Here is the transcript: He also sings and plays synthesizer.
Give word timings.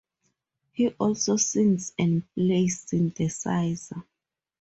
He 0.71 0.87
also 0.97 1.37
sings 1.37 1.93
and 1.95 2.23
plays 2.33 2.87
synthesizer. 2.87 4.03